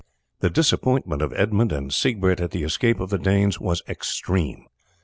The 0.39 0.49
disappointment 0.49 1.21
of 1.21 1.31
Edmund 1.33 1.71
and 1.71 1.93
Siegbert 1.93 2.39
at 2.39 2.49
the 2.49 2.63
escape 2.63 2.99
of 2.99 3.11
the 3.11 3.19
Danes 3.19 3.59
was 3.59 3.83
extreme. 3.87 4.65